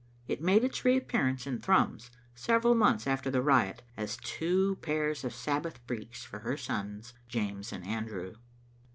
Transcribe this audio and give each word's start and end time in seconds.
It 0.27 0.41
made 0.41 0.63
its 0.63 0.83
reappear 0.83 1.27
ance 1.27 1.45
in 1.45 1.59
Thrums, 1.61 2.09
several 2.33 2.73
months 2.73 3.05
after 3.05 3.29
the 3.29 3.43
riot, 3.43 3.83
as 3.95 4.17
two 4.23 4.77
pairs 4.81 5.23
of 5.23 5.31
Sabbath 5.31 5.85
breeks 5.85 6.23
for 6.23 6.39
her 6.39 6.57
sons, 6.57 7.13
James 7.27 7.71
and 7.71 7.85
Andrew. 7.85 8.33